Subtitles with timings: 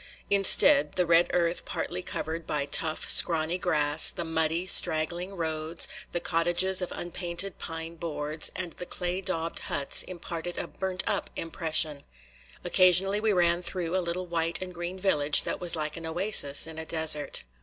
[0.31, 6.19] Instead, the red earth partly covered by tough, scrawny grass, the muddy, straggling roads, the
[6.19, 12.01] cottages of unpainted pine boards, and the clay daubed huts imparted a "burnt up" impression.
[12.63, 16.65] Occasionally we ran through a little white and green village that was like an oasis
[16.65, 17.43] in a desert.